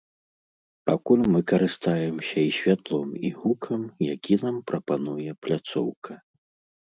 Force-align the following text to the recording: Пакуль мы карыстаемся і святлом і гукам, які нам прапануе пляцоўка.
Пакуль 0.89 1.25
мы 1.33 1.41
карыстаемся 1.51 2.37
і 2.49 2.55
святлом 2.59 3.09
і 3.29 3.31
гукам, 3.41 3.81
які 4.15 4.33
нам 4.45 4.55
прапануе 4.71 5.31
пляцоўка. 5.47 6.13